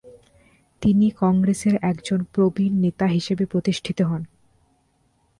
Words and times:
তিনি 0.81 1.07
কংগ্রেসের 1.21 1.75
একজন 1.81 2.19
প্রবীণ 2.33 2.73
নেতা 2.81 3.05
হিসাবে 3.07 3.43
প্রতিষ্ঠিত 3.45 3.99
হন। 4.01 4.21